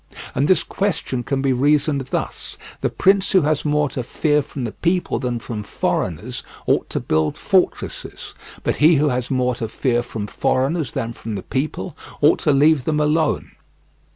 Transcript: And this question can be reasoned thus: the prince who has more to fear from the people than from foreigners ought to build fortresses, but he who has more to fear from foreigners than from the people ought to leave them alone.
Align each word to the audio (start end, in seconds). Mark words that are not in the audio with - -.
And 0.33 0.47
this 0.47 0.63
question 0.63 1.21
can 1.21 1.43
be 1.43 1.53
reasoned 1.53 2.01
thus: 2.07 2.57
the 2.81 2.89
prince 2.89 3.33
who 3.33 3.41
has 3.43 3.63
more 3.63 3.87
to 3.89 4.01
fear 4.01 4.41
from 4.41 4.63
the 4.63 4.71
people 4.71 5.19
than 5.19 5.37
from 5.37 5.61
foreigners 5.61 6.41
ought 6.65 6.89
to 6.89 6.99
build 6.99 7.37
fortresses, 7.37 8.33
but 8.63 8.77
he 8.77 8.95
who 8.95 9.09
has 9.09 9.29
more 9.29 9.53
to 9.53 9.67
fear 9.67 10.01
from 10.01 10.25
foreigners 10.25 10.93
than 10.93 11.13
from 11.13 11.35
the 11.35 11.43
people 11.43 11.95
ought 12.19 12.39
to 12.39 12.51
leave 12.51 12.85
them 12.85 12.99
alone. 12.99 13.51